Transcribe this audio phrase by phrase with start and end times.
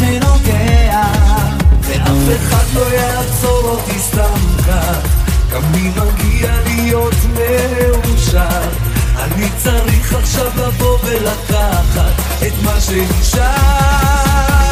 [0.00, 1.02] ונוגע
[1.80, 5.20] ואף אחד לא יעצור אותי סתם כך.
[5.52, 8.68] גם לי מגיע להיות מאושר
[9.18, 12.12] אני צריך עכשיו לבוא ולקחת
[12.46, 14.69] את מה שנשאר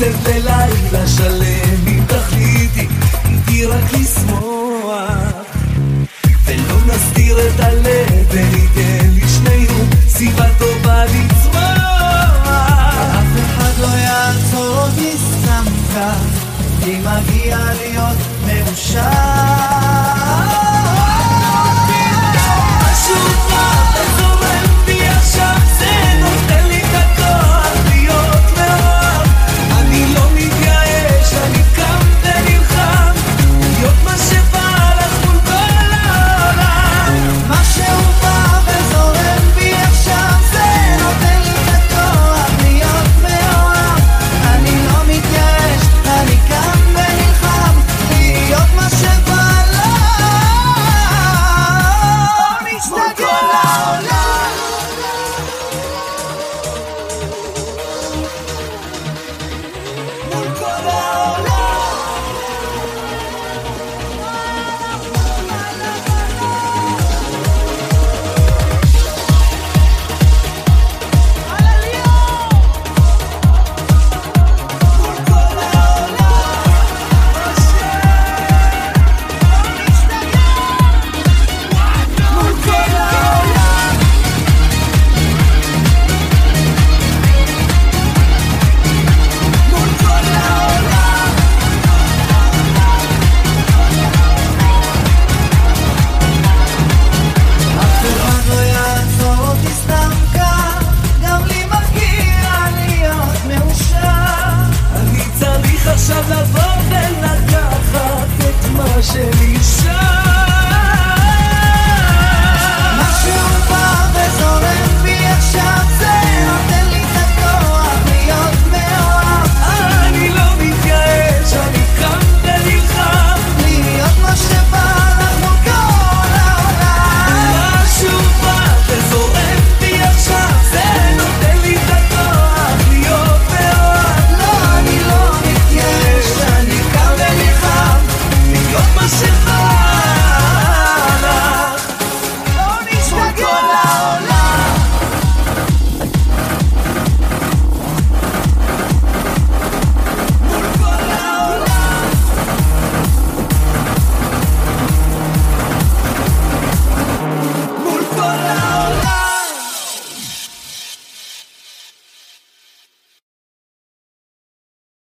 [0.00, 1.86] לי קצב ללילה שלם.
[1.86, 2.88] אם תחליטי
[3.24, 5.46] איתי רק לשמוח.
[6.44, 8.11] ולא נסתיר את הלב